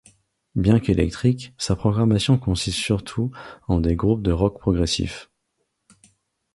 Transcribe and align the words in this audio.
Bien 0.55 0.79
qu'éclectique, 0.79 1.53
sa 1.59 1.75
programmation 1.75 2.39
consiste 2.39 2.79
surtout 2.79 3.29
en 3.67 3.79
des 3.79 3.95
groupes 3.95 4.23
de 4.23 4.31
rock 4.31 4.57
progressif. 4.59 5.29